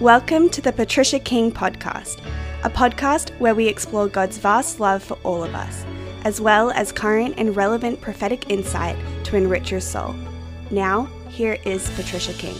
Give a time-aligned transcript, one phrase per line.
[0.00, 2.20] Welcome to the Patricia King Podcast,
[2.64, 5.86] a podcast where we explore God's vast love for all of us,
[6.24, 10.16] as well as current and relevant prophetic insight to enrich your soul.
[10.72, 12.56] Now, here is Patricia King.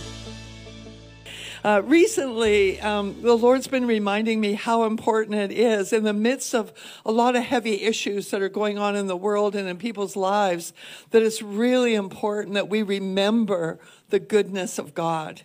[1.65, 6.55] Uh, recently, um, the Lord's been reminding me how important it is in the midst
[6.55, 6.73] of
[7.05, 10.14] a lot of heavy issues that are going on in the world and in people's
[10.14, 10.73] lives,
[11.11, 13.80] that it's really important that we remember
[14.11, 15.43] the goodness of God.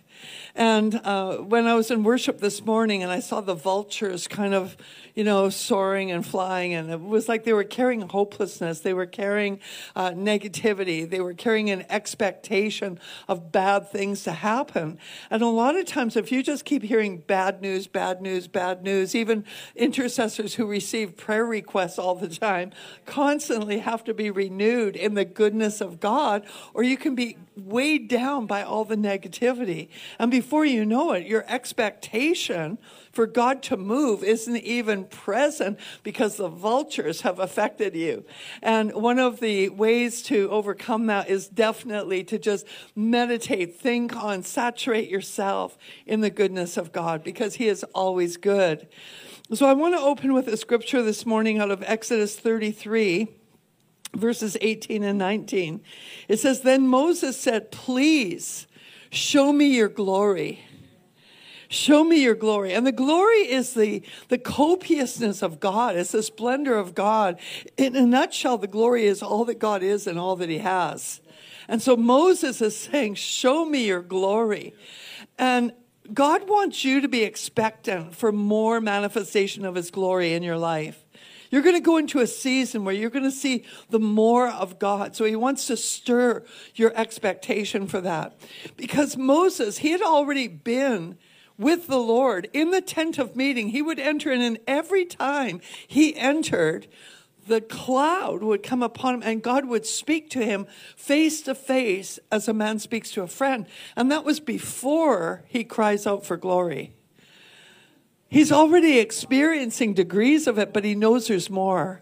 [0.54, 4.54] And uh, when I was in worship this morning and I saw the vultures kind
[4.54, 4.76] of,
[5.14, 9.06] you know, soaring and flying, and it was like they were carrying hopelessness, they were
[9.06, 9.60] carrying
[9.94, 14.98] uh, negativity, they were carrying an expectation of bad things to happen.
[15.30, 18.82] And a lot of times, if you just keep hearing bad news, bad news, bad
[18.82, 19.44] news, even
[19.76, 22.72] intercessors who receive prayer requests all the time
[23.06, 26.44] constantly have to be renewed in the goodness of God,
[26.74, 29.88] or you can be weighed down by all the negativity.
[30.18, 32.78] And before you know it, your expectation
[33.12, 38.24] for God to move isn't even present because the vultures have affected you.
[38.62, 44.42] And one of the ways to overcome that is definitely to just meditate, think on,
[44.42, 48.88] saturate yourself in the goodness of God because He is always good.
[49.52, 53.39] So I want to open with a scripture this morning out of Exodus 33
[54.14, 55.80] verses 18 and 19.
[56.28, 58.66] It says, Then Moses said, Please
[59.10, 60.64] show me your glory.
[61.68, 62.72] Show me your glory.
[62.72, 67.38] And the glory is the, the copiousness of God, it's the splendor of God.
[67.76, 71.20] In a nutshell, the glory is all that God is and all that he has.
[71.68, 74.74] And so Moses is saying, Show me your glory.
[75.38, 75.72] And
[76.12, 81.04] God wants you to be expectant for more manifestation of his glory in your life.
[81.50, 84.78] You're going to go into a season where you're going to see the more of
[84.78, 85.16] God.
[85.16, 88.38] So he wants to stir your expectation for that.
[88.76, 91.18] Because Moses, he had already been
[91.58, 93.68] with the Lord in the tent of meeting.
[93.68, 96.86] He would enter in, and every time he entered,
[97.46, 100.66] the cloud would come upon him and God would speak to him
[100.96, 103.66] face to face as a man speaks to a friend.
[103.96, 106.94] And that was before he cries out for glory.
[108.30, 112.00] He's already experiencing degrees of it, but he knows there's more.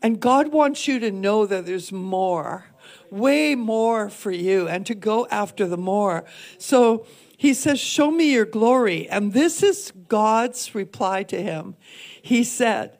[0.00, 2.66] And God wants you to know that there's more,
[3.10, 6.24] way more for you, and to go after the more.
[6.58, 7.06] So
[7.36, 9.08] he says, Show me your glory.
[9.08, 11.74] And this is God's reply to him.
[12.22, 12.96] He said,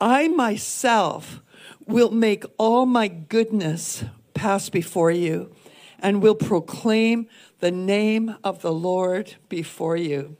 [0.00, 1.40] I myself
[1.86, 4.02] will make all my goodness
[4.34, 5.54] pass before you
[6.00, 7.28] and will proclaim
[7.60, 10.36] the name of the Lord before you.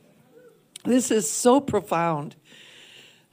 [0.84, 2.36] This is so profound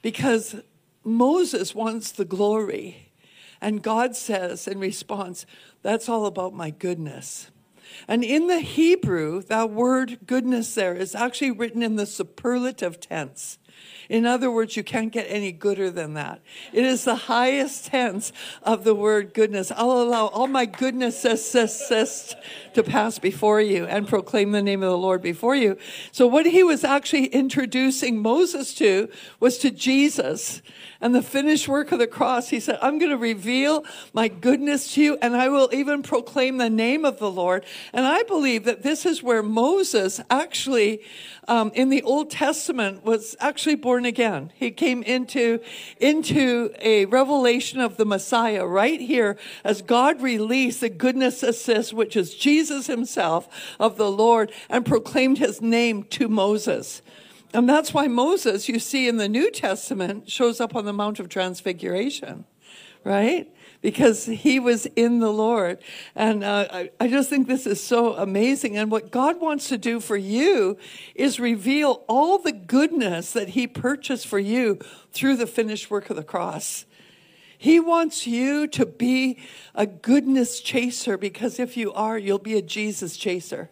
[0.02, 0.56] because
[1.04, 3.12] Moses wants the glory.
[3.60, 5.46] And God says in response,
[5.82, 7.50] That's all about my goodness.
[8.06, 13.58] And in the Hebrew, that word goodness there is actually written in the superlative tense.
[14.08, 16.40] In other words, you can't get any gooder than that.
[16.72, 19.70] It is the highest tense of the word goodness.
[19.70, 24.96] I'll allow all my goodness to pass before you and proclaim the name of the
[24.96, 25.76] Lord before you.
[26.10, 30.62] So what he was actually introducing Moses to was to Jesus
[31.00, 32.48] and the finished work of the cross.
[32.48, 36.56] He said, I'm going to reveal my goodness to you and I will even proclaim
[36.56, 37.64] the name of the Lord.
[37.92, 41.00] And I believe that this is where Moses actually,
[41.46, 44.52] um, in the Old Testament, was actually born again.
[44.56, 45.60] He came into,
[46.00, 52.16] into a revelation of the Messiah right here as God released the goodness assist, which
[52.16, 53.48] is Jesus himself
[53.78, 57.02] of the Lord and proclaimed his name to Moses.
[57.54, 61.18] And that's why Moses, you see in the New Testament, shows up on the Mount
[61.18, 62.44] of Transfiguration,
[63.04, 63.50] right?
[63.80, 65.78] Because he was in the Lord.
[66.14, 68.76] And uh, I, I just think this is so amazing.
[68.76, 70.76] And what God wants to do for you
[71.14, 74.78] is reveal all the goodness that he purchased for you
[75.12, 76.84] through the finished work of the cross.
[77.56, 79.38] He wants you to be
[79.74, 83.70] a goodness chaser because if you are, you'll be a Jesus chaser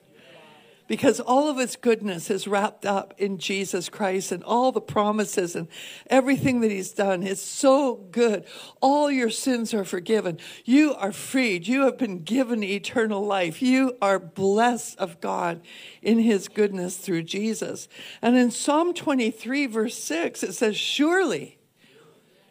[0.89, 5.57] because all of his goodness is wrapped up in Jesus Christ and all the promises
[5.57, 5.69] and
[6.09, 8.45] everything that he's done is so good.
[8.81, 10.39] All your sins are forgiven.
[10.65, 11.67] You are freed.
[11.67, 13.61] You have been given eternal life.
[13.61, 15.61] You are blessed of God
[16.03, 17.89] in his goodness through Jesus.
[18.23, 21.59] And in Psalm 23 verse 6 it says surely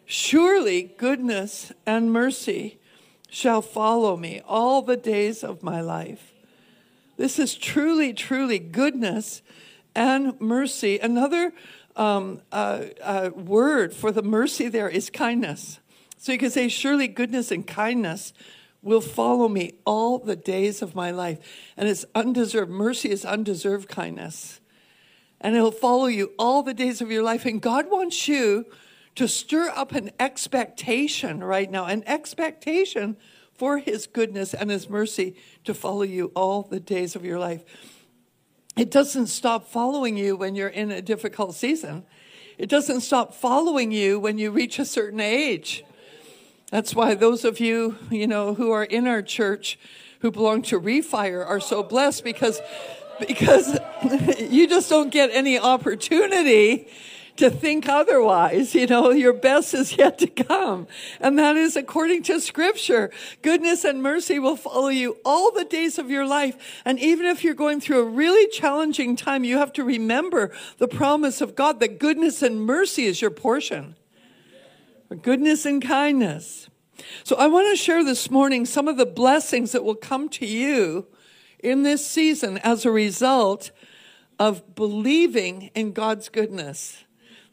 [0.05, 2.79] surely goodness and mercy
[3.29, 6.34] shall follow me all the days of my life
[7.17, 9.41] this is truly, truly goodness
[9.95, 10.99] and mercy.
[10.99, 11.53] Another
[11.95, 15.79] um, uh, uh, word for the mercy there is kindness.
[16.17, 18.33] So you can say, Surely goodness and kindness
[18.81, 21.39] will follow me all the days of my life.
[21.75, 22.71] And it's undeserved.
[22.71, 24.59] Mercy is undeserved kindness.
[25.41, 27.45] and it'll follow you all the days of your life.
[27.45, 28.65] And God wants you
[29.15, 33.17] to stir up an expectation right now, an expectation
[33.57, 37.63] for his goodness and his mercy to follow you all the days of your life.
[38.77, 42.05] It doesn't stop following you when you're in a difficult season.
[42.57, 45.83] It doesn't stop following you when you reach a certain age.
[46.71, 49.79] That's why those of you, you know, who are in our church
[50.19, 52.59] who belong to Refire are so blessed because
[53.19, 53.77] because
[54.39, 56.87] you just don't get any opportunity
[57.37, 58.73] to think otherwise.
[58.75, 60.87] You know, your best is yet to come.
[61.19, 63.11] And that is according to scripture.
[63.41, 66.81] Goodness and mercy will follow you all the days of your life.
[66.85, 70.87] And even if you're going through a really challenging time, you have to remember the
[70.87, 73.95] promise of God that goodness and mercy is your portion.
[75.21, 76.69] Goodness and kindness.
[77.23, 80.45] So I want to share this morning some of the blessings that will come to
[80.45, 81.07] you
[81.59, 83.71] in this season as a result
[84.39, 87.04] of believing in God's goodness.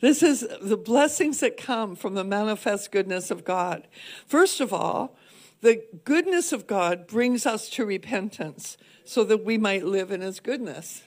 [0.03, 3.87] This is the blessings that come from the manifest goodness of God.
[4.27, 5.17] First of all,
[5.61, 10.41] the goodness of God brings us to repentance so that we might live in his
[10.41, 11.05] goodness.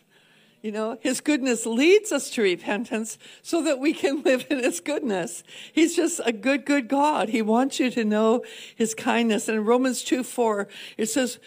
[0.62, 4.80] You know, his goodness leads us to repentance so that we can live in his
[4.80, 5.44] goodness.
[5.74, 7.28] He's just a good, good God.
[7.28, 8.46] He wants you to know
[8.78, 9.50] his kindness.
[9.50, 11.38] And in Romans 2 4, it says,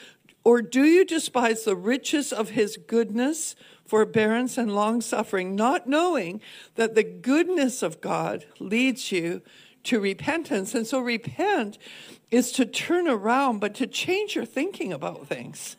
[0.45, 3.56] Or do you despise the riches of his goodness?
[3.88, 6.40] Forbearance, and long suffering, not knowing
[6.75, 9.40] that the goodness of God leads you
[9.85, 10.75] to repentance.
[10.75, 11.79] And so, repent
[12.31, 15.76] is to turn around, but to change your thinking about things.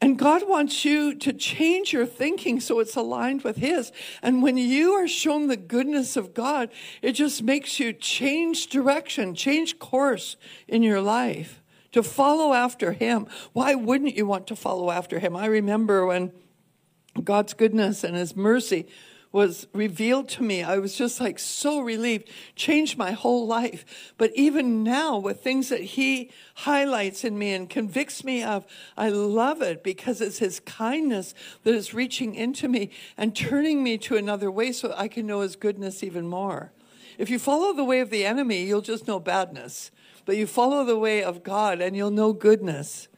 [0.00, 3.92] And God wants you to change your thinking so it's aligned with His.
[4.22, 6.70] And when you are shown the goodness of God,
[7.00, 10.36] it just makes you change direction, change course
[10.68, 11.62] in your life
[11.92, 13.26] to follow after Him.
[13.54, 15.34] Why wouldn't you want to follow after Him?
[15.34, 16.32] I remember when
[17.24, 18.86] God's goodness and His mercy
[19.32, 20.62] was revealed to me.
[20.62, 24.14] I was just like so relieved, changed my whole life.
[24.16, 28.64] But even now, with things that He highlights in me and convicts me of,
[28.96, 31.34] I love it because it's His kindness
[31.64, 35.40] that is reaching into me and turning me to another way so I can know
[35.40, 36.72] His goodness even more.
[37.18, 39.90] If you follow the way of the enemy, you'll just know badness.
[40.24, 43.08] But you follow the way of God and you'll know goodness.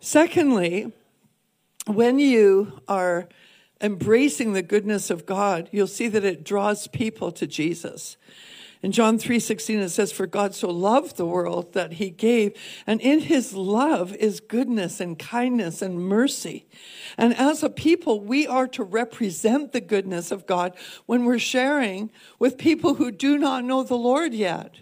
[0.00, 0.92] Secondly,
[1.86, 3.28] when you are
[3.80, 8.16] embracing the goodness of God, you'll see that it draws people to Jesus.
[8.82, 12.52] In John 3:16 it says for God so loved the world that he gave
[12.86, 16.66] and in his love is goodness and kindness and mercy.
[17.16, 22.10] And as a people we are to represent the goodness of God when we're sharing
[22.38, 24.76] with people who do not know the Lord yet.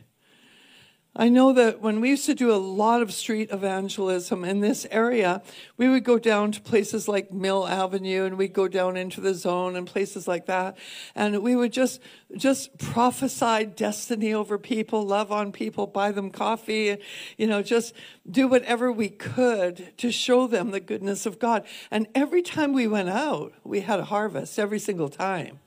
[1.17, 4.85] I know that when we used to do a lot of street evangelism in this
[4.91, 5.43] area,
[5.77, 9.33] we would go down to places like Mill Avenue and we'd go down into the
[9.33, 10.77] zone and places like that.
[11.15, 12.01] And we would just,
[12.37, 16.97] just prophesy destiny over people, love on people, buy them coffee,
[17.39, 17.95] you know, just
[18.29, 21.65] do whatever we could to show them the goodness of God.
[21.93, 25.61] And every time we went out, we had a harvest every single time.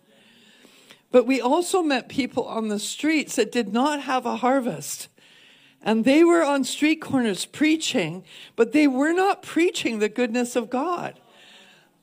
[1.10, 5.08] But we also met people on the streets that did not have a harvest.
[5.82, 8.24] And they were on street corners preaching,
[8.56, 11.20] but they were not preaching the goodness of God.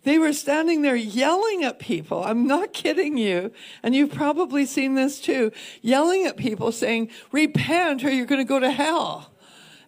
[0.05, 2.23] They were standing there yelling at people.
[2.23, 3.53] I'm not kidding you.
[3.83, 5.51] And you've probably seen this too.
[5.81, 9.34] Yelling at people saying, repent or you're going to go to hell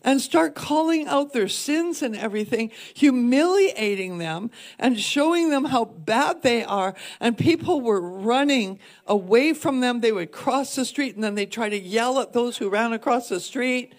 [0.07, 6.43] and start calling out their sins and everything, humiliating them and showing them how bad
[6.43, 6.95] they are.
[7.19, 10.01] And people were running away from them.
[10.01, 12.93] They would cross the street and then they'd try to yell at those who ran
[12.93, 13.95] across the street,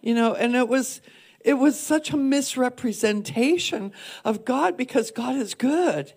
[0.00, 1.00] you know, and it was,
[1.40, 3.92] it was such a misrepresentation
[4.24, 6.12] of God because God is good.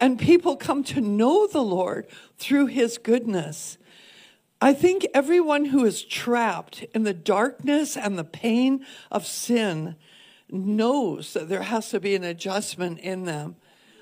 [0.00, 3.78] And people come to know the Lord through his goodness.
[4.62, 9.96] I think everyone who is trapped in the darkness and the pain of sin
[10.48, 13.56] knows that there has to be an adjustment in them.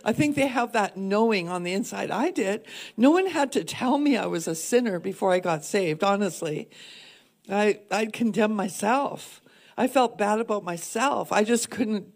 [0.04, 2.10] I think they have that knowing on the inside.
[2.10, 2.66] I did.
[2.94, 6.68] No one had to tell me I was a sinner before I got saved, honestly.
[7.50, 9.40] I, I'd condemn myself.
[9.78, 11.32] I felt bad about myself.
[11.32, 12.12] I just couldn't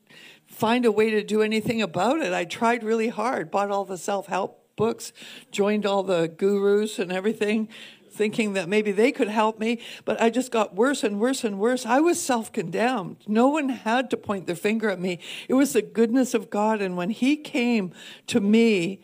[0.47, 2.35] find a way to do anything about it.
[2.35, 5.15] I tried really hard, bought all the self help books,
[5.51, 7.69] joined all the gurus and everything,
[8.14, 11.59] thinking that maybe they could help me, but I just got worse and worse and
[11.59, 11.85] worse.
[11.85, 13.18] I was self condemned.
[13.26, 15.18] No one had to point their finger at me.
[15.49, 16.80] It was the goodness of God.
[16.80, 17.92] And when He came
[18.28, 19.00] to me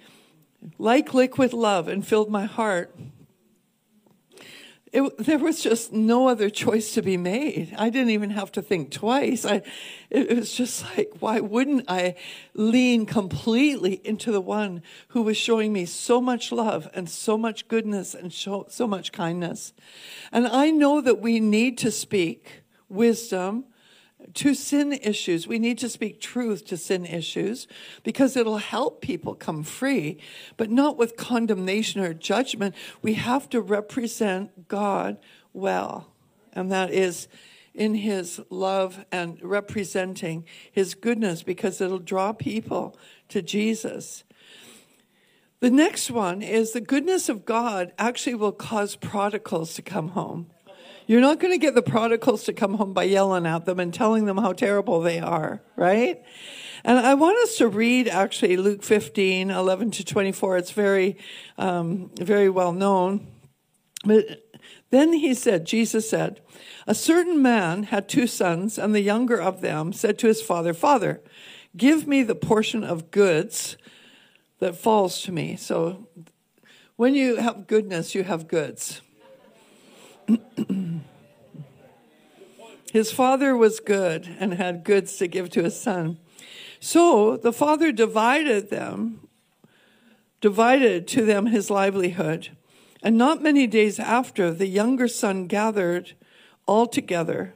[0.78, 2.94] like liquid love and filled my heart,
[4.92, 7.72] it, there was just no other choice to be made.
[7.78, 9.44] I didn't even have to think twice.
[9.44, 9.62] I,
[10.10, 12.16] it, it was just like, why wouldn't I
[12.54, 17.68] lean completely into the one who was showing me so much love and so much
[17.68, 19.72] goodness and show, so much kindness?
[20.32, 23.66] And I know that we need to speak wisdom
[24.34, 25.46] to sin issues.
[25.46, 27.66] We need to speak truth to sin issues
[28.02, 30.18] because it'll help people come free,
[30.56, 32.74] but not with condemnation or judgment.
[33.02, 35.18] We have to represent God
[35.52, 36.12] well,
[36.52, 37.28] and that is
[37.74, 42.96] in his love and representing his goodness because it'll draw people
[43.28, 44.24] to Jesus.
[45.60, 50.50] The next one is the goodness of God actually will cause prodigals to come home.
[51.06, 53.92] You're not going to get the prodigals to come home by yelling at them and
[53.92, 56.22] telling them how terrible they are, right?
[56.84, 60.56] And I want us to read actually Luke 15, 11 to 24.
[60.56, 61.16] It's very,
[61.58, 63.26] um, very well known.
[64.04, 64.42] But
[64.90, 66.40] then he said, Jesus said,
[66.86, 70.72] A certain man had two sons, and the younger of them said to his father,
[70.72, 71.20] Father,
[71.76, 73.76] give me the portion of goods
[74.58, 75.56] that falls to me.
[75.56, 76.08] So
[76.96, 79.00] when you have goodness, you have goods.
[82.92, 86.18] his father was good and had goods to give to his son.
[86.80, 89.28] So the father divided them,
[90.40, 92.50] divided to them his livelihood.
[93.02, 96.14] And not many days after, the younger son gathered
[96.66, 97.54] all together,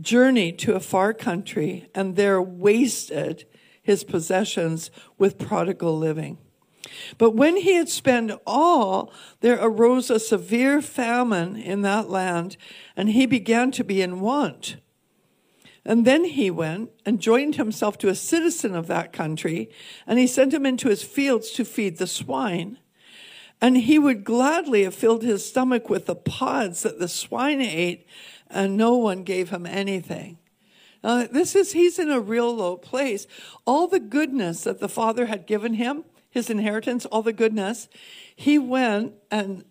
[0.00, 3.44] journeyed to a far country, and there wasted
[3.82, 6.38] his possessions with prodigal living.
[7.18, 12.56] But when he had spent all, there arose a severe famine in that land,
[12.96, 14.76] and he began to be in want.
[15.84, 19.70] And then he went and joined himself to a citizen of that country,
[20.06, 22.78] and he sent him into his fields to feed the swine.
[23.60, 28.06] And he would gladly have filled his stomach with the pods that the swine ate,
[28.48, 30.38] and no one gave him anything.
[31.02, 33.26] Now, this is, he's in a real low place.
[33.66, 37.88] All the goodness that the father had given him, his inheritance, all the goodness,
[38.34, 39.64] he went and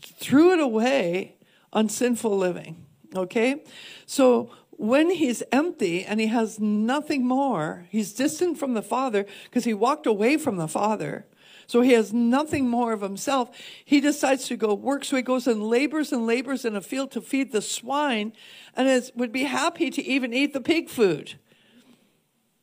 [0.00, 1.34] threw it away
[1.72, 2.86] on sinful living.
[3.12, 3.64] Okay?
[4.06, 9.64] So when he's empty and he has nothing more, he's distant from the Father because
[9.64, 11.26] he walked away from the Father.
[11.66, 13.50] So he has nothing more of himself.
[13.84, 15.04] He decides to go work.
[15.04, 18.32] So he goes and labors and labors in a field to feed the swine
[18.76, 21.34] and is, would be happy to even eat the pig food.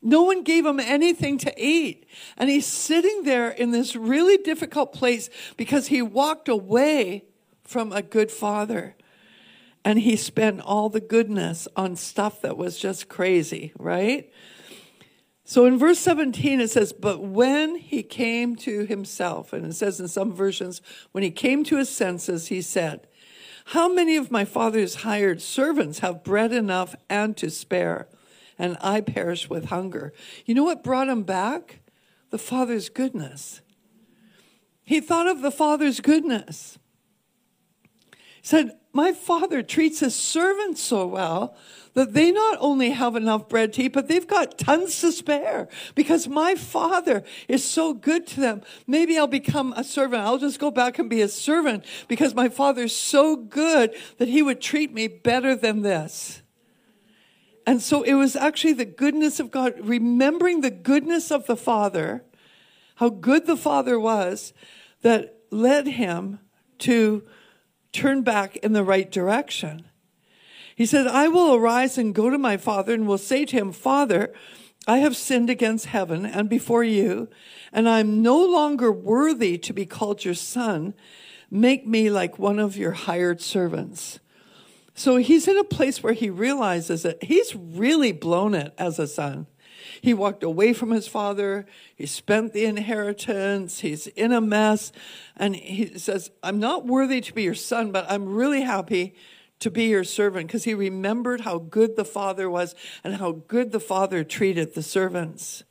[0.04, 2.06] No one gave him anything to eat.
[2.36, 7.24] And he's sitting there in this really difficult place because he walked away
[7.62, 8.96] from a good father.
[9.82, 14.30] And he spent all the goodness on stuff that was just crazy, right?
[15.42, 20.00] So in verse 17, it says, But when he came to himself, and it says
[20.00, 20.82] in some versions,
[21.12, 23.06] when he came to his senses, he said,
[23.66, 28.08] How many of my father's hired servants have bread enough and to spare?
[28.58, 30.12] And I perish with hunger.
[30.46, 31.80] You know what brought him back?
[32.30, 33.60] The Father's goodness.
[34.84, 36.78] He thought of the Father's goodness.
[38.12, 41.56] He said, My Father treats his servants so well
[41.94, 45.68] that they not only have enough bread to eat, but they've got tons to spare
[45.94, 48.62] because my Father is so good to them.
[48.86, 50.22] Maybe I'll become a servant.
[50.22, 54.42] I'll just go back and be a servant because my Father's so good that he
[54.42, 56.42] would treat me better than this.
[57.66, 62.24] And so it was actually the goodness of God, remembering the goodness of the Father,
[62.96, 64.52] how good the Father was,
[65.02, 66.40] that led him
[66.80, 67.24] to
[67.92, 69.86] turn back in the right direction.
[70.76, 73.72] He said, I will arise and go to my father and will say to him,
[73.72, 74.32] Father,
[74.86, 77.28] I have sinned against heaven and before you,
[77.72, 80.94] and I'm no longer worthy to be called your son.
[81.50, 84.18] Make me like one of your hired servants.
[84.94, 89.08] So he's in a place where he realizes that he's really blown it as a
[89.08, 89.48] son.
[90.00, 91.66] He walked away from his father.
[91.96, 93.80] He spent the inheritance.
[93.80, 94.92] He's in a mess.
[95.36, 99.14] And he says, I'm not worthy to be your son, but I'm really happy
[99.60, 103.72] to be your servant because he remembered how good the father was and how good
[103.72, 105.64] the father treated the servants.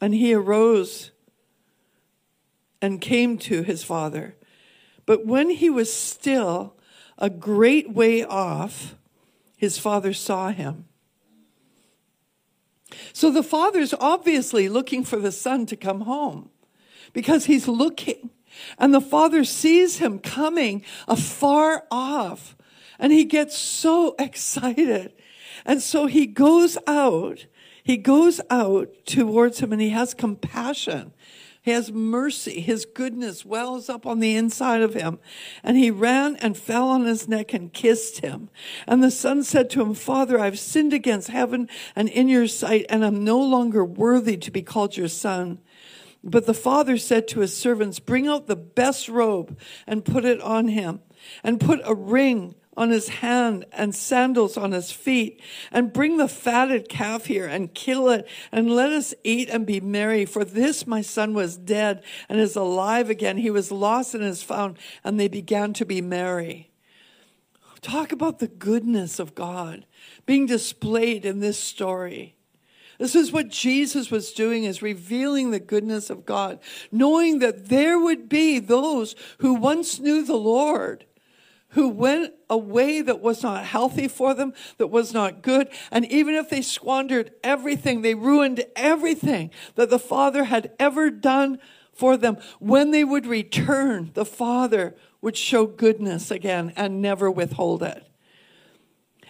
[0.00, 1.10] And he arose
[2.80, 4.36] and came to his father.
[5.06, 6.77] But when he was still,
[7.18, 8.94] a great way off,
[9.56, 10.86] his father saw him.
[13.12, 16.50] So the father's obviously looking for the son to come home
[17.12, 18.30] because he's looking.
[18.78, 22.56] And the father sees him coming afar off
[22.98, 25.12] and he gets so excited.
[25.64, 27.46] And so he goes out,
[27.84, 31.12] he goes out towards him and he has compassion.
[31.68, 32.60] Has mercy.
[32.60, 35.18] His goodness wells up on the inside of him.
[35.62, 38.48] And he ran and fell on his neck and kissed him.
[38.86, 42.86] And the son said to him, Father, I've sinned against heaven and in your sight,
[42.88, 45.60] and I'm no longer worthy to be called your son.
[46.24, 50.40] But the father said to his servants, Bring out the best robe and put it
[50.40, 51.00] on him,
[51.44, 55.40] and put a ring on his hand and sandals on his feet
[55.72, 59.80] and bring the fatted calf here and kill it and let us eat and be
[59.80, 60.24] merry.
[60.24, 63.38] For this my son was dead and is alive again.
[63.38, 66.70] He was lost and is found and they began to be merry.
[67.82, 69.84] Talk about the goodness of God
[70.24, 72.36] being displayed in this story.
[72.98, 76.60] This is what Jesus was doing is revealing the goodness of God,
[76.92, 81.06] knowing that there would be those who once knew the Lord
[81.70, 85.68] who went a way that was not healthy for them, that was not good.
[85.90, 91.58] And even if they squandered everything, they ruined everything that the Father had ever done
[91.92, 92.38] for them.
[92.58, 98.04] When they would return, the Father would show goodness again and never withhold it.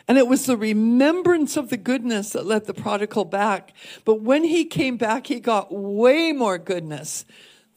[0.06, 3.74] And it was the remembrance of the goodness that led the prodigal back.
[4.06, 7.26] But when he came back, he got way more goodness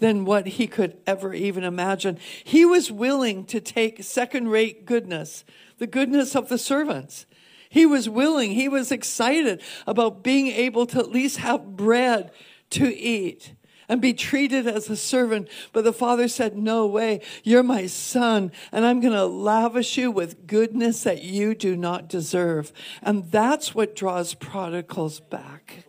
[0.01, 2.17] than what he could ever even imagine.
[2.43, 5.45] He was willing to take second rate goodness,
[5.77, 7.27] the goodness of the servants.
[7.69, 12.31] He was willing, he was excited about being able to at least have bread
[12.71, 13.53] to eat
[13.87, 15.47] and be treated as a servant.
[15.71, 20.09] But the father said, No way, you're my son, and I'm going to lavish you
[20.09, 22.73] with goodness that you do not deserve.
[23.03, 25.85] And that's what draws prodigals back.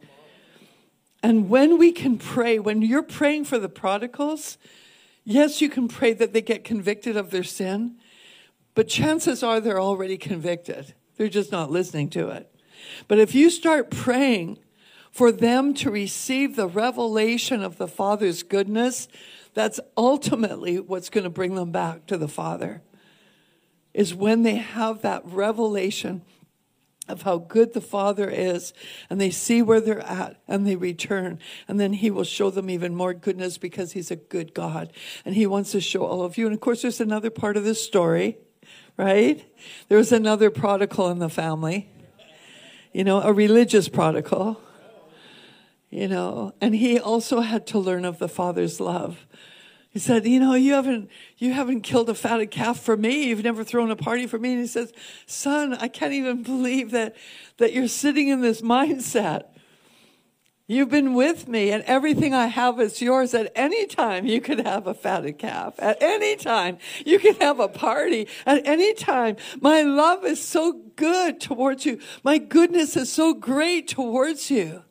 [1.23, 4.59] And when we can pray, when you're praying for the prodigals,
[5.25, 7.97] yes, you can pray that they get convicted of their sin,
[8.75, 10.95] but chances are they're already convicted.
[11.17, 12.52] They're just not listening to it.
[13.07, 14.59] But if you start praying
[15.12, 19.07] for them to receive the revelation of the Father's goodness,
[19.55, 22.83] that's ultimately what's going to bring them back to the Father.
[23.93, 26.23] Is when they have that revelation
[27.09, 28.73] of how good the Father is,
[29.11, 31.38] and they see where they're at, and they return.
[31.66, 34.92] And then He will show them even more goodness because He's a good God.
[35.25, 36.47] And He wants to show all of you.
[36.47, 38.38] And of course, there's another part of this story,
[38.97, 39.45] right?
[39.88, 41.88] There's another prodigal in the family,
[42.93, 44.60] you know, a religious prodigal,
[45.91, 49.26] you know, and he also had to learn of the Father's love.
[49.93, 53.28] He said, you know, you haven't, you haven't killed a fatted calf for me.
[53.28, 54.52] You've never thrown a party for me.
[54.52, 54.91] And he says,
[55.26, 57.15] son, I can't even believe that,
[57.59, 59.45] that you're sitting in this mindset.
[60.67, 63.35] You've been with me and everything I have is yours.
[63.35, 65.75] At any time you could have a fatted calf.
[65.78, 68.28] At any time you can have a party.
[68.47, 69.37] At any time.
[69.61, 72.00] My love is so good towards you.
[72.25, 74.85] My goodness is so great towards you.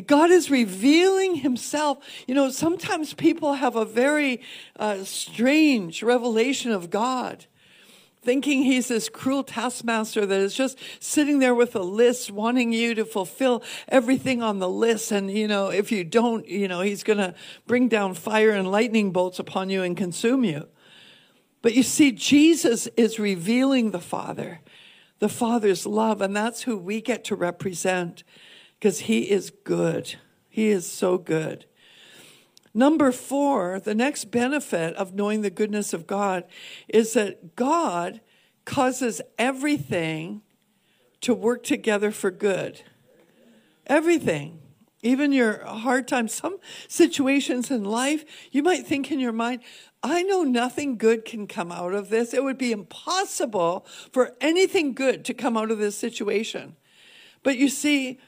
[0.00, 1.98] God is revealing himself.
[2.26, 4.40] You know, sometimes people have a very
[4.76, 7.46] uh, strange revelation of God,
[8.20, 12.94] thinking he's this cruel taskmaster that is just sitting there with a list, wanting you
[12.96, 15.12] to fulfill everything on the list.
[15.12, 17.34] And, you know, if you don't, you know, he's going to
[17.66, 20.68] bring down fire and lightning bolts upon you and consume you.
[21.62, 24.60] But you see, Jesus is revealing the Father,
[25.20, 28.24] the Father's love, and that's who we get to represent
[28.78, 30.16] because he is good.
[30.48, 31.66] He is so good.
[32.74, 36.44] Number four, the next benefit of knowing the goodness of God
[36.88, 38.20] is that God
[38.64, 40.42] causes everything
[41.20, 42.82] to work together for good.
[43.86, 44.60] Everything.
[45.02, 46.56] Even your hard times, some
[46.88, 49.60] situations in life, you might think in your mind,
[50.02, 52.34] I know nothing good can come out of this.
[52.34, 56.76] It would be impossible for anything good to come out of this situation.
[57.42, 58.18] But you see,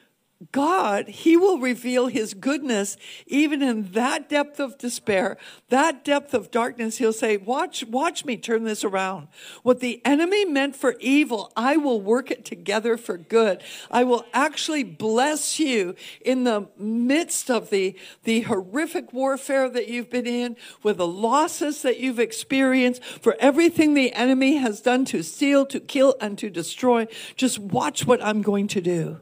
[0.51, 2.95] God, He will reveal His goodness
[3.25, 5.37] even in that depth of despair,
[5.69, 6.97] that depth of darkness.
[6.97, 9.29] He'll say, watch, watch me turn this around.
[9.63, 13.63] What the enemy meant for evil, I will work it together for good.
[13.89, 20.11] I will actually bless you in the midst of the, the horrific warfare that you've
[20.11, 25.23] been in, with the losses that you've experienced, for everything the enemy has done to
[25.23, 27.07] steal, to kill, and to destroy.
[27.35, 29.19] Just watch what I'm going to do.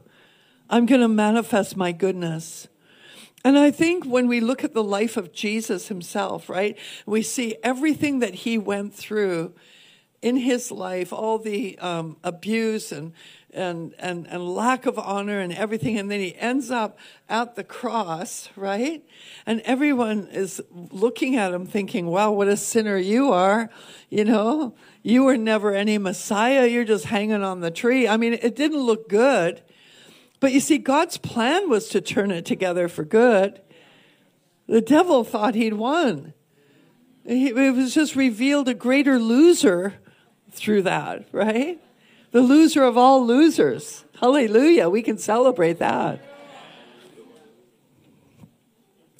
[0.68, 2.68] I'm going to manifest my goodness.
[3.44, 6.76] And I think when we look at the life of Jesus himself, right,
[7.06, 9.54] we see everything that he went through
[10.20, 13.12] in his life, all the um, abuse and,
[13.52, 15.96] and, and, and lack of honor and everything.
[15.96, 16.98] And then he ends up
[17.28, 19.04] at the cross, right?
[19.46, 23.70] And everyone is looking at him thinking, wow, what a sinner you are.
[24.10, 24.74] You know,
[25.04, 26.66] you were never any Messiah.
[26.66, 28.08] You're just hanging on the tree.
[28.08, 29.62] I mean, it didn't look good.
[30.40, 33.60] But you see, God's plan was to turn it together for good.
[34.66, 36.34] The devil thought he'd won.
[37.24, 39.94] It was just revealed a greater loser
[40.52, 41.80] through that, right?
[42.30, 44.04] The loser of all losers.
[44.20, 44.88] Hallelujah.
[44.88, 46.20] We can celebrate that.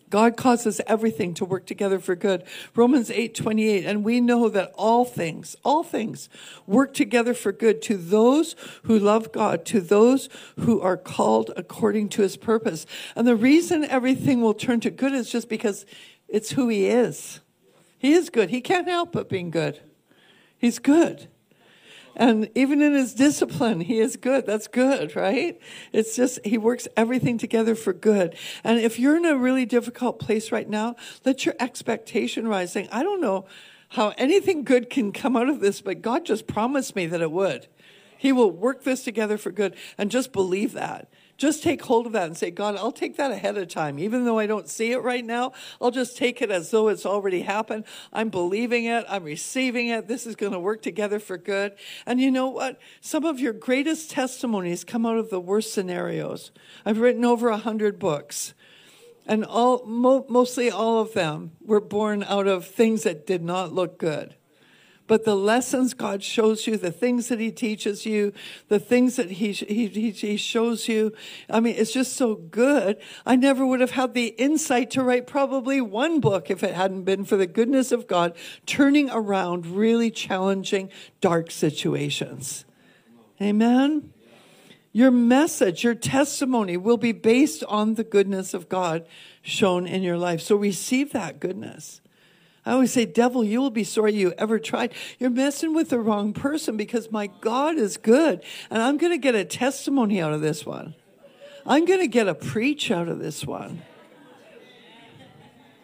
[0.08, 2.44] God causes everything to work together for good.
[2.74, 3.84] Romans 8 28.
[3.84, 6.28] And we know that all things, all things
[6.66, 10.28] work together for good to those who love God, to those
[10.60, 12.86] who are called according to his purpose.
[13.14, 15.86] And the reason everything will turn to good is just because
[16.28, 17.40] it's who he is.
[17.98, 18.50] He is good.
[18.50, 19.80] He can't help but being good.
[20.58, 21.28] He's good.
[22.18, 24.46] And even in his discipline, he is good.
[24.46, 25.60] That's good, right?
[25.92, 28.34] It's just, he works everything together for good.
[28.64, 32.88] And if you're in a really difficult place right now, let your expectation rise, saying,
[32.90, 33.44] I don't know
[33.90, 37.30] how anything good can come out of this, but God just promised me that it
[37.30, 37.68] would.
[38.16, 39.76] He will work this together for good.
[39.98, 41.10] And just believe that.
[41.36, 43.98] Just take hold of that and say, God, I'll take that ahead of time.
[43.98, 47.04] Even though I don't see it right now, I'll just take it as though it's
[47.04, 47.84] already happened.
[48.12, 49.04] I'm believing it.
[49.08, 50.08] I'm receiving it.
[50.08, 51.74] This is going to work together for good.
[52.06, 52.78] And you know what?
[53.00, 56.52] Some of your greatest testimonies come out of the worst scenarios.
[56.86, 58.54] I've written over a hundred books.
[59.26, 63.72] And all, mo- mostly all of them were born out of things that did not
[63.72, 64.36] look good.
[65.06, 68.32] But the lessons God shows you, the things that He teaches you,
[68.68, 71.12] the things that He, he, he shows you,
[71.48, 72.98] I mean, it's just so good.
[73.24, 77.04] I never would have had the insight to write probably one book if it hadn't
[77.04, 80.90] been for the goodness of God turning around really challenging,
[81.20, 82.64] dark situations.
[83.40, 84.12] Amen?
[84.92, 89.06] Your message, your testimony will be based on the goodness of God
[89.42, 90.40] shown in your life.
[90.40, 92.00] So receive that goodness.
[92.66, 94.92] I always say, devil, you will be sorry you ever tried.
[95.20, 98.42] You're messing with the wrong person because my God is good.
[98.70, 100.96] And I'm going to get a testimony out of this one.
[101.64, 103.82] I'm going to get a preach out of this one.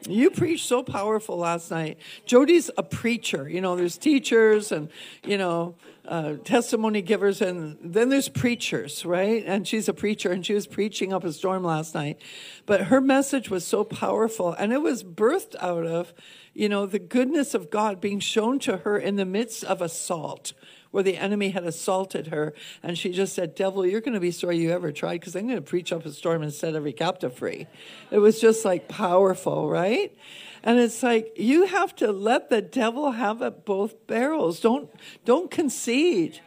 [0.08, 1.98] You preached so powerful last night.
[2.26, 3.48] Jody's a preacher.
[3.48, 4.88] You know, there's teachers and,
[5.24, 9.44] you know, uh, testimony givers, and then there's preachers, right?
[9.46, 12.20] And she's a preacher, and she was preaching up a storm last night.
[12.66, 16.12] But her message was so powerful, and it was birthed out of
[16.54, 20.52] you know, the goodness of God being shown to her in the midst of assault,
[20.92, 22.54] where the enemy had assaulted her.
[22.82, 25.46] And she just said, Devil, you're going to be sorry you ever tried because I'm
[25.46, 27.66] going to preach up a storm and set every captive free.
[28.12, 30.16] It was just like powerful, right?
[30.62, 34.60] And it's like you have to let the devil have it both barrels.
[34.60, 34.88] Don't
[35.24, 36.40] don't concede.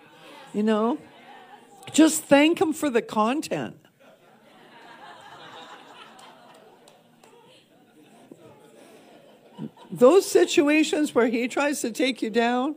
[0.53, 0.99] You know?
[1.91, 3.77] Just thank him for the content.
[9.91, 12.75] those situations where he tries to take you down,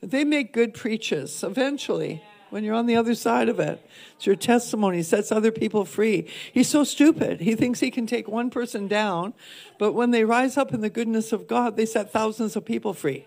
[0.00, 3.84] they make good preaches eventually when you're on the other side of it.
[4.16, 6.28] It's your testimony sets other people free.
[6.52, 7.40] He's so stupid.
[7.40, 9.34] He thinks he can take one person down,
[9.78, 12.94] but when they rise up in the goodness of God, they set thousands of people
[12.94, 13.26] free.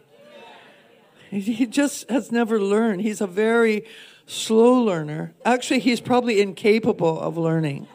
[1.30, 3.02] He just has never learned.
[3.02, 3.86] He's a very
[4.26, 5.34] slow learner.
[5.46, 7.88] Actually, he's probably incapable of learning.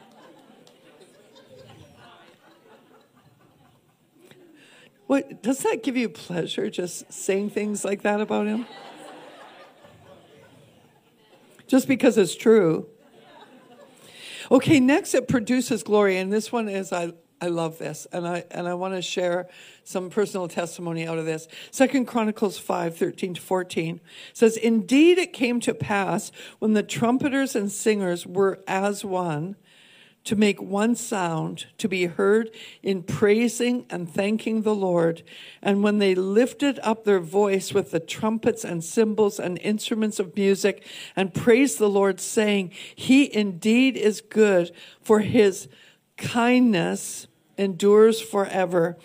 [5.06, 8.66] What does that give you pleasure just saying things like that about him?
[11.66, 12.86] just because it's true.
[14.50, 18.44] Okay, next it produces glory, and this one is I I love this, and I
[18.50, 19.48] and I want to share
[19.84, 21.48] some personal testimony out of this.
[21.70, 24.00] Second Chronicles 5, 13 to 14
[24.32, 29.56] says, Indeed it came to pass when the trumpeters and singers were as one
[30.26, 32.50] to make one sound to be heard
[32.82, 35.22] in praising and thanking the Lord.
[35.62, 40.36] And when they lifted up their voice with the trumpets and cymbals and instruments of
[40.36, 40.84] music
[41.14, 45.68] and praised the Lord, saying, He indeed is good, for his
[46.16, 48.96] kindness endures forever.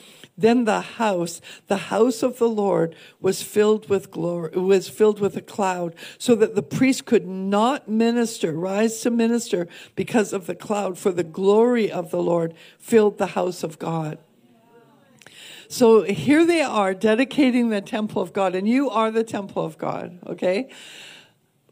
[0.41, 5.37] Then the house, the house of the Lord, was filled with glory, was filled with
[5.37, 10.55] a cloud, so that the priest could not minister, rise to minister because of the
[10.55, 14.17] cloud, for the glory of the Lord filled the house of God.
[15.67, 19.77] So here they are dedicating the temple of God, and you are the temple of
[19.77, 20.69] God, okay?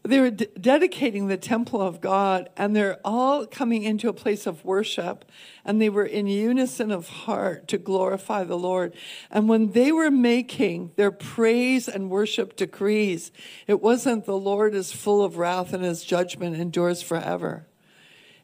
[0.02, 4.64] They were dedicating the temple of God and they're all coming into a place of
[4.64, 5.26] worship
[5.62, 8.94] and they were in unison of heart to glorify the Lord.
[9.30, 13.30] And when they were making their praise and worship decrees,
[13.66, 17.66] it wasn't the Lord is full of wrath and his judgment endures forever.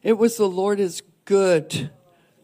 [0.03, 1.89] It was the Lord is good.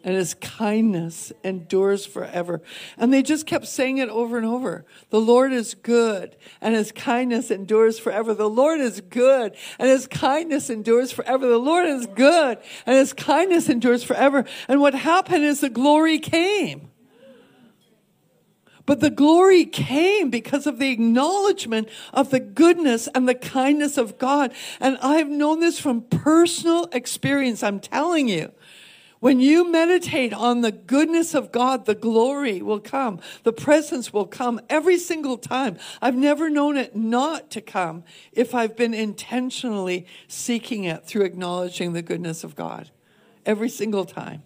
[0.03, 2.61] And his kindness endures forever.
[2.97, 4.85] And they just kept saying it over and over.
[5.09, 8.33] The Lord is good and his kindness endures forever.
[8.33, 11.47] The Lord is good and his kindness endures forever.
[11.47, 14.45] The Lord is good and his kindness endures forever.
[14.67, 16.89] And what happened is the glory came.
[18.85, 24.17] But the glory came because of the acknowledgement of the goodness and the kindness of
[24.17, 24.53] God.
[24.81, 27.63] And I've known this from personal experience.
[27.63, 28.51] I'm telling you.
[29.23, 33.21] When you meditate on the goodness of God, the glory will come.
[33.43, 35.77] The presence will come every single time.
[36.01, 41.93] I've never known it not to come if I've been intentionally seeking it through acknowledging
[41.93, 42.91] the goodness of God.
[43.45, 44.43] Every single time.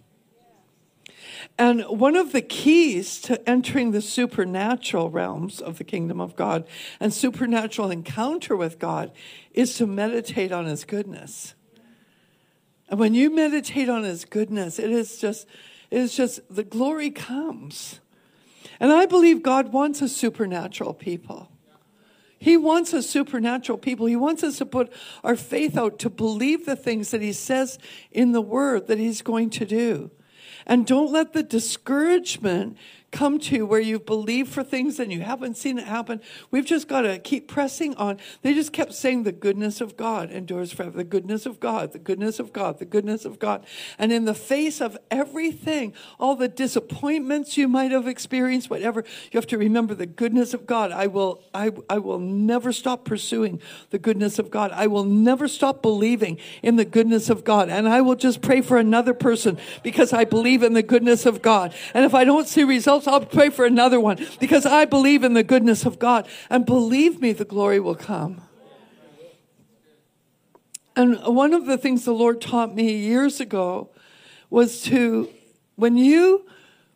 [1.58, 6.68] And one of the keys to entering the supernatural realms of the kingdom of God
[7.00, 9.10] and supernatural encounter with God
[9.52, 11.56] is to meditate on his goodness.
[12.88, 15.46] And when you meditate on his goodness, it is just,
[15.90, 18.00] it is just the glory comes.
[18.80, 21.50] And I believe God wants a supernatural people.
[22.38, 24.06] He wants a supernatural people.
[24.06, 24.92] He wants us to put
[25.24, 27.78] our faith out to believe the things that he says
[28.12, 30.10] in the word that he's going to do.
[30.64, 32.76] And don't let the discouragement
[33.10, 36.20] come to where you've believed for things and you haven't seen it happen.
[36.50, 38.18] We've just got to keep pressing on.
[38.42, 40.98] They just kept saying the goodness of God endures forever.
[40.98, 43.64] The goodness of God, the goodness of God, the goodness of God.
[43.98, 49.38] And in the face of everything, all the disappointments you might have experienced, whatever, you
[49.38, 50.92] have to remember the goodness of God.
[50.92, 54.70] I will, I, I will never stop pursuing the goodness of God.
[54.72, 57.70] I will never stop believing in the goodness of God.
[57.70, 61.40] And I will just pray for another person because I believe in the goodness of
[61.40, 61.74] God.
[61.94, 65.24] And if I don't see results, else, I'll pray for another one because I believe
[65.24, 66.28] in the goodness of God.
[66.50, 68.42] And believe me, the glory will come.
[70.96, 73.90] And one of the things the Lord taught me years ago
[74.50, 75.28] was to,
[75.76, 76.44] when you,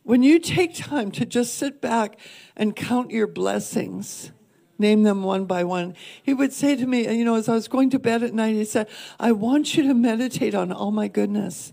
[0.03, 2.19] when you take time to just sit back
[2.57, 4.33] and count your blessings,
[4.77, 5.95] name them one by one.
[6.21, 8.57] He would say to me, you know, as I was going to bed at night,
[8.57, 8.89] he said,
[9.21, 11.73] I want you to meditate on all my goodness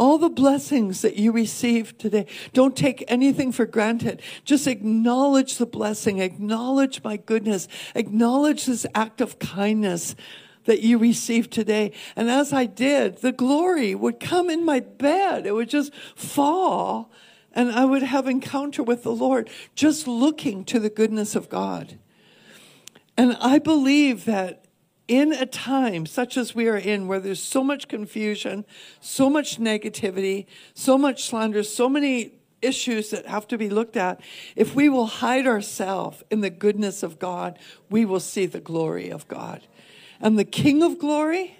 [0.00, 2.24] all the blessings that you receive today.
[2.54, 4.22] Don't take anything for granted.
[4.46, 10.16] Just acknowledge the blessing, acknowledge my goodness, acknowledge this act of kindness
[10.64, 11.92] that you received today.
[12.16, 15.46] And as I did, the glory would come in my bed.
[15.46, 17.12] It would just fall
[17.52, 21.98] and I would have encounter with the Lord just looking to the goodness of God.
[23.18, 24.64] And I believe that
[25.10, 28.64] in a time such as we are in, where there's so much confusion,
[29.00, 32.30] so much negativity, so much slander, so many
[32.62, 34.20] issues that have to be looked at,
[34.54, 37.58] if we will hide ourselves in the goodness of God,
[37.90, 39.62] we will see the glory of God.
[40.20, 41.58] And the King of glory,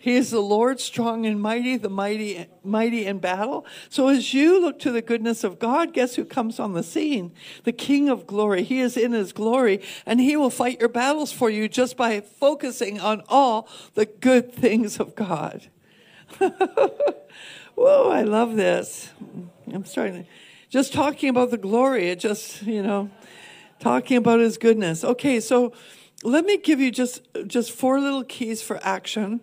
[0.00, 3.66] he is the Lord, strong and mighty, the mighty, mighty in battle.
[3.88, 7.32] So as you look to the goodness of God, guess who comes on the scene?
[7.64, 8.62] The King of glory.
[8.62, 12.20] He is in his glory and he will fight your battles for you just by
[12.20, 15.66] focusing on all the good things of God.
[16.38, 19.10] Whoa, I love this.
[19.72, 20.30] I'm starting to,
[20.70, 22.08] just talking about the glory.
[22.08, 23.10] It just, you know,
[23.80, 25.02] talking about his goodness.
[25.02, 25.72] Okay, so
[26.22, 29.40] let me give you just, just four little keys for action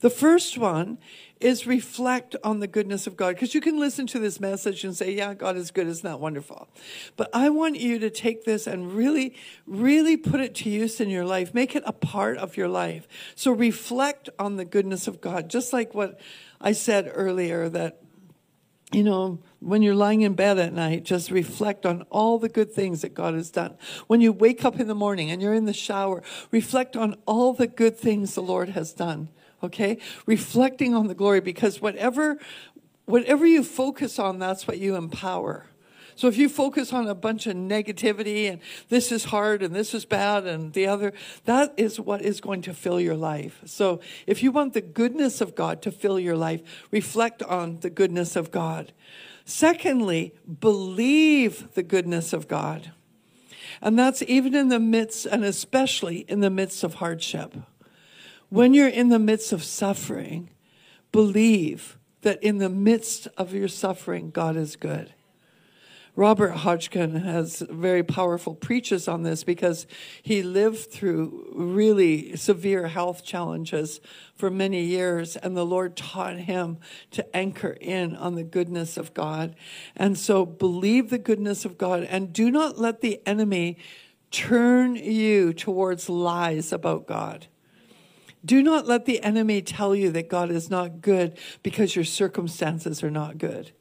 [0.00, 0.98] the first one
[1.40, 3.34] is reflect on the goodness of God.
[3.34, 6.20] Because you can listen to this message and say, yeah, God is good, isn't that
[6.20, 6.68] wonderful?
[7.16, 9.34] But I want you to take this and really,
[9.66, 11.54] really put it to use in your life.
[11.54, 13.08] Make it a part of your life.
[13.34, 15.48] So reflect on the goodness of God.
[15.48, 16.20] Just like what
[16.60, 18.02] I said earlier that,
[18.92, 22.72] you know, when you're lying in bed at night, just reflect on all the good
[22.72, 23.76] things that God has done.
[24.08, 27.54] When you wake up in the morning and you're in the shower, reflect on all
[27.54, 29.30] the good things the Lord has done
[29.62, 29.98] okay?
[30.26, 32.38] Reflecting on the glory because whatever
[33.10, 35.66] whatever you focus on, that's what you empower.
[36.20, 39.94] So if you focus on a bunch of negativity and this is hard and this
[39.94, 41.14] is bad and the other,
[41.46, 43.62] that is what is going to fill your life.
[43.64, 47.90] So if you want the goodness of God to fill your life, reflect on the
[47.90, 48.92] goodness of God.
[49.46, 52.92] Secondly, believe the goodness of God.
[53.80, 57.54] And that's even in the midst and especially in the midst of hardship.
[58.50, 60.50] When you're in the midst of suffering,
[61.12, 65.14] believe that in the midst of your suffering, God is good.
[66.16, 69.86] Robert Hotchkin has very powerful preaches on this because
[70.20, 74.00] he lived through really severe health challenges
[74.34, 76.78] for many years, and the Lord taught him
[77.12, 79.54] to anchor in on the goodness of God.
[79.94, 83.78] And so believe the goodness of God and do not let the enemy
[84.32, 87.46] turn you towards lies about God.
[88.44, 93.02] Do not let the enemy tell you that God is not good because your circumstances
[93.02, 93.72] are not good.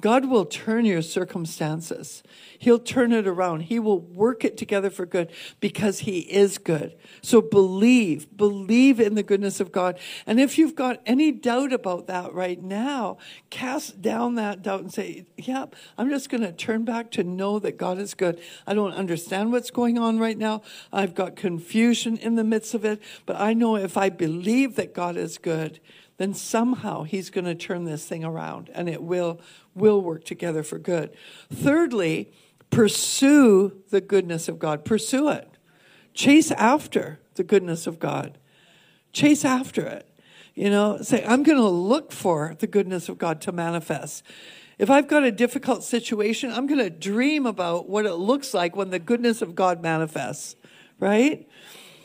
[0.00, 2.22] God will turn your circumstances.
[2.58, 3.62] He'll turn it around.
[3.62, 6.96] He will work it together for good because He is good.
[7.22, 9.98] So believe, believe in the goodness of God.
[10.26, 13.18] And if you've got any doubt about that right now,
[13.50, 17.58] cast down that doubt and say, Yep, I'm just going to turn back to know
[17.58, 18.40] that God is good.
[18.66, 20.62] I don't understand what's going on right now.
[20.92, 24.94] I've got confusion in the midst of it, but I know if I believe that
[24.94, 25.80] God is good,
[26.20, 29.40] then somehow he's going to turn this thing around and it will
[29.74, 31.16] will work together for good.
[31.50, 32.30] Thirdly,
[32.68, 34.84] pursue the goodness of God.
[34.84, 35.48] Pursue it.
[36.12, 38.36] Chase after the goodness of God.
[39.14, 40.06] Chase after it.
[40.54, 44.22] You know, say, I'm going to look for the goodness of God to manifest.
[44.78, 48.76] If I've got a difficult situation, I'm going to dream about what it looks like
[48.76, 50.54] when the goodness of God manifests,
[50.98, 51.48] right?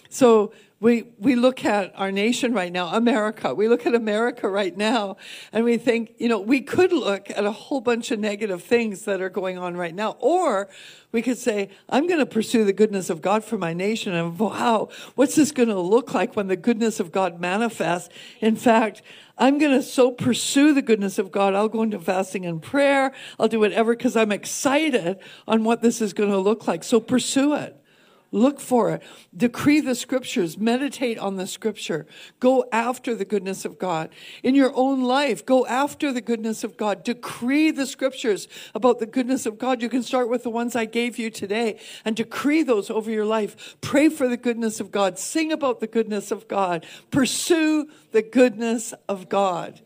[0.08, 0.54] So
[0.86, 3.56] we, we look at our nation right now, America.
[3.56, 5.18] We look at America right now
[5.52, 9.02] and we think, you know, we could look at a whole bunch of negative things
[9.06, 10.16] that are going on right now.
[10.20, 10.70] Or
[11.12, 14.14] we could say, I'm going to pursue the goodness of God for my nation.
[14.14, 18.14] And wow, what's this going to look like when the goodness of God manifests?
[18.40, 19.02] In fact,
[19.40, 21.56] I'm going to so pursue the goodness of God.
[21.56, 23.12] I'll go into fasting and prayer.
[23.40, 25.18] I'll do whatever because I'm excited
[25.48, 26.84] on what this is going to look like.
[26.84, 27.82] So pursue it.
[28.32, 29.02] Look for it.
[29.36, 30.58] Decree the scriptures.
[30.58, 32.06] Meditate on the scripture.
[32.40, 34.10] Go after the goodness of God.
[34.44, 37.04] In your own life, go after the goodness of God.
[37.04, 39.82] Decree the scriptures about the goodness of God.
[39.82, 43.26] You can start with the ones I gave you today and decree those over your
[43.26, 43.78] life.
[43.82, 45.18] Pray for the goodness of God.
[45.18, 46.86] Sing about the goodness of God.
[47.12, 49.82] Pursue the goodness of God.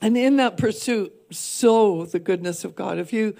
[0.00, 2.98] And in that pursuit, sow the goodness of God.
[2.98, 3.34] If you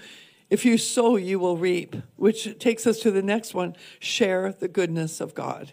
[0.49, 4.67] if you sow, you will reap, which takes us to the next one share the
[4.67, 5.71] goodness of God.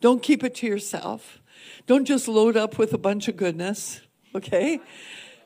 [0.00, 1.40] Don't keep it to yourself.
[1.86, 4.00] Don't just load up with a bunch of goodness,
[4.34, 4.80] okay?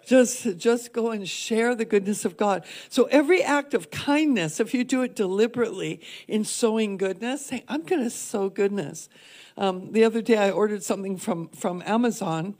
[0.05, 2.65] Just, just go and share the goodness of God.
[2.89, 7.83] So every act of kindness, if you do it deliberately in sowing goodness, say, I'm
[7.83, 9.09] going to sow goodness.
[9.57, 12.57] Um, the other day I ordered something from, from Amazon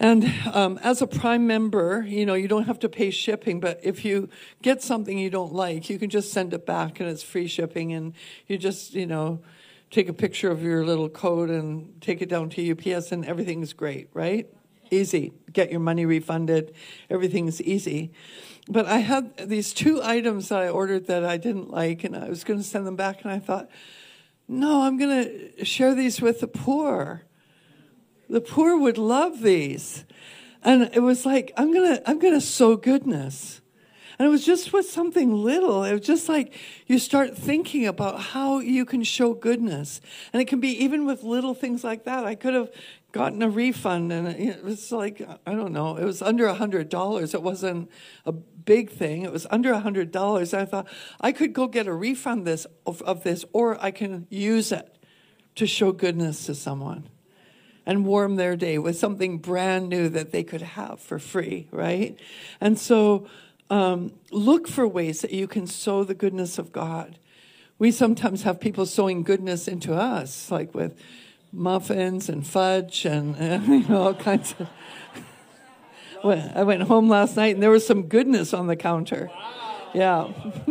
[0.00, 3.80] and um, as a Prime member, you know, you don't have to pay shipping, but
[3.82, 4.28] if you
[4.62, 7.92] get something you don't like, you can just send it back and it's free shipping.
[7.92, 8.12] And
[8.46, 9.40] you just, you know,
[9.90, 13.72] take a picture of your little code and take it down to UPS and everything's
[13.72, 14.48] great, right?
[14.90, 15.32] Easy.
[15.52, 16.74] Get your money refunded.
[17.10, 18.12] Everything's easy.
[18.68, 22.28] But I had these two items that I ordered that I didn't like, and I
[22.28, 23.68] was going to send them back, and I thought,
[24.46, 27.22] no, I'm going to share these with the poor.
[28.28, 30.04] The poor would love these.
[30.62, 33.60] And it was like, I'm gonna, I'm gonna sow goodness.
[34.18, 35.84] And it was just with something little.
[35.84, 36.52] It was just like
[36.86, 40.00] you start thinking about how you can show goodness.
[40.32, 42.24] And it can be even with little things like that.
[42.24, 42.72] I could have
[43.12, 46.88] gotten a refund and it was like, I don't know, it was under a hundred
[46.88, 47.32] dollars.
[47.32, 47.90] It wasn't
[48.26, 49.22] a big thing.
[49.22, 50.52] It was under a hundred dollars.
[50.52, 50.88] I thought
[51.20, 54.96] I could go get a refund this of, of this or I can use it
[55.54, 57.08] to show goodness to someone
[57.88, 62.20] and warm their day with something brand new that they could have for free, right?
[62.60, 63.26] And so
[63.70, 67.18] um, look for ways that you can sow the goodness of God.
[67.78, 71.00] We sometimes have people sowing goodness into us, like with
[71.50, 74.68] muffins and fudge and, and you know, all kinds of.
[76.54, 79.30] I went home last night and there was some goodness on the counter.
[79.94, 80.30] Yeah.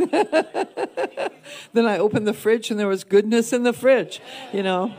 [1.73, 4.21] then I opened the fridge and there was goodness in the fridge,
[4.53, 4.93] you know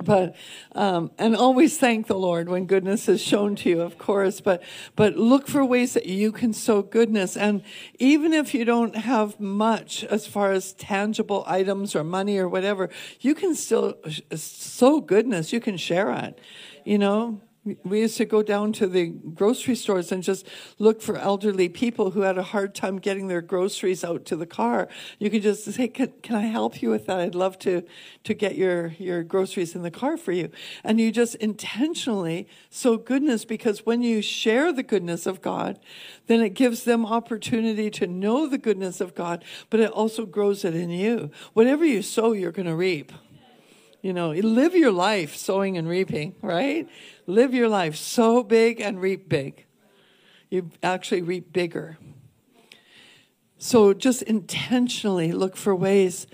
[0.04, 0.34] but
[0.74, 4.62] um, and always thank the lord when goodness is shown to you of course but
[4.96, 7.36] but look for ways that you can sow goodness.
[7.36, 7.62] And
[7.98, 12.88] even if you don't have much as far as tangible items or money or whatever
[13.20, 13.96] you can still
[14.34, 15.52] sow goodness.
[15.52, 16.38] You can share it
[16.84, 17.40] you know
[17.84, 20.46] we used to go down to the grocery stores and just
[20.78, 24.46] look for elderly people who had a hard time getting their groceries out to the
[24.46, 24.88] car.
[25.18, 27.20] You could just say, can, can I help you with that?
[27.20, 27.84] I'd love to,
[28.24, 30.50] to get your, your groceries in the car for you.
[30.82, 35.78] And you just intentionally sow goodness because when you share the goodness of God,
[36.28, 40.64] then it gives them opportunity to know the goodness of God, but it also grows
[40.64, 41.30] it in you.
[41.52, 43.12] Whatever you sow, you're going to reap.
[44.02, 46.88] You know, live your life sowing and reaping, right?
[47.26, 49.66] Live your life so big and reap big.
[50.48, 51.98] You actually reap bigger.
[53.58, 56.26] So just intentionally look for ways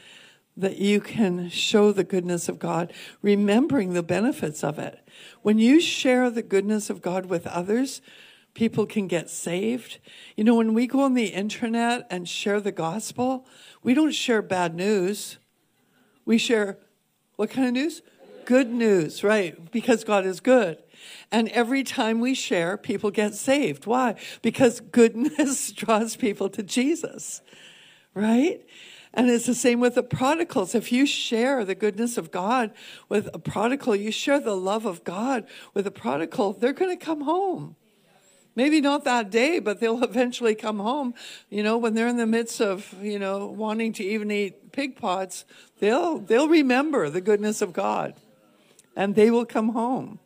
[0.56, 5.06] that you can show the goodness of God, remembering the benefits of it.
[5.42, 8.00] When you share the goodness of God with others,
[8.54, 9.98] people can get saved.
[10.36, 13.46] You know, when we go on the internet and share the gospel,
[13.82, 15.36] we don't share bad news.
[16.24, 16.78] We share
[17.36, 18.02] what kind of news?
[18.44, 19.70] Good news, right?
[19.70, 20.82] Because God is good.
[21.30, 23.86] And every time we share, people get saved.
[23.86, 24.14] Why?
[24.42, 27.42] Because goodness draws people to Jesus,
[28.14, 28.64] right?
[29.12, 30.74] And it's the same with the prodigals.
[30.74, 32.70] If you share the goodness of God
[33.08, 37.04] with a prodigal, you share the love of God with a prodigal, they're going to
[37.04, 37.76] come home.
[38.56, 41.14] Maybe not that day, but they'll eventually come home.
[41.50, 44.96] You know, when they're in the midst of, you know, wanting to even eat pig
[44.96, 45.44] pots,
[45.78, 48.14] they'll, they'll remember the goodness of God
[48.96, 50.18] and they will come home.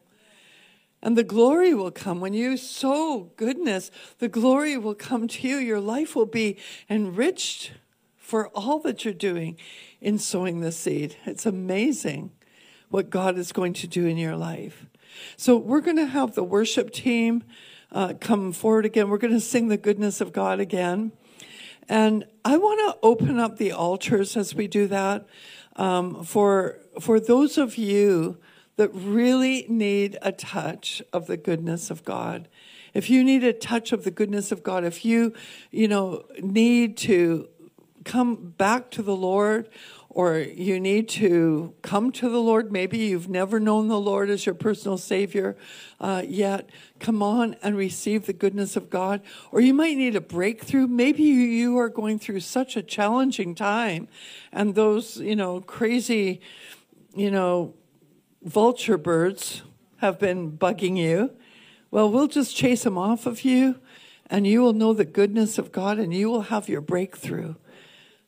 [1.02, 2.20] And the glory will come.
[2.20, 5.56] When you sow goodness, the glory will come to you.
[5.56, 6.56] Your life will be
[6.88, 7.72] enriched
[8.16, 9.56] for all that you're doing
[10.00, 11.16] in sowing the seed.
[11.24, 12.30] It's amazing
[12.90, 14.86] what God is going to do in your life.
[15.36, 17.44] So we're going to have the worship team
[17.92, 19.08] uh, come forward again.
[19.08, 21.12] We're going to sing the goodness of God again.
[21.88, 25.26] And I want to open up the altars as we do that
[25.76, 28.38] um, for, for those of you
[28.76, 32.48] that really need a touch of the goodness of God.
[32.94, 35.34] If you need a touch of the goodness of God, if you,
[35.70, 37.48] you know, need to
[38.04, 39.68] come back to the Lord
[40.12, 42.72] or you need to come to the Lord.
[42.72, 45.56] Maybe you've never known the Lord as your personal Savior
[46.00, 46.68] uh, yet.
[46.98, 49.22] Come on and receive the goodness of God.
[49.52, 50.88] Or you might need a breakthrough.
[50.88, 54.08] Maybe you are going through such a challenging time,
[54.52, 56.40] and those, you know, crazy,
[57.14, 57.74] you know,
[58.42, 59.62] vulture birds
[59.98, 61.30] have been bugging you.
[61.92, 63.78] Well, we'll just chase them off of you,
[64.26, 67.54] and you will know the goodness of God, and you will have your breakthrough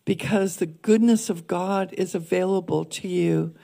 [0.04, 3.54] because the goodness of God is available to you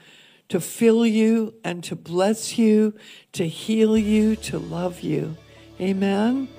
[0.49, 2.93] to fill you and to bless you,
[3.33, 5.37] to heal you, to love you.
[5.79, 6.49] Amen.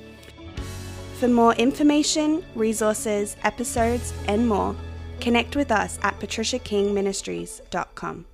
[1.18, 4.74] For more information, resources, episodes, and more,
[5.20, 8.24] connect with us at patriciakingministries.com.